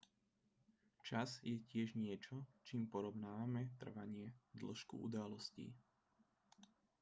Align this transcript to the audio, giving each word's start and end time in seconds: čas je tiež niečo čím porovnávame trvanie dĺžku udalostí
čas 1.07 1.31
je 1.47 1.55
tiež 1.71 1.89
niečo 2.03 2.37
čím 2.67 2.83
porovnávame 2.93 3.61
trvanie 3.81 4.27
dĺžku 4.59 4.95
udalostí 5.07 5.67